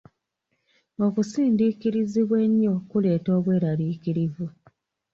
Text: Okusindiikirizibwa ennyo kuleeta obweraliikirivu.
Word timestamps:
Okusindiikirizibwa 1.05 2.37
ennyo 2.45 2.73
kuleeta 2.89 3.29
obweraliikirivu. 3.39 4.45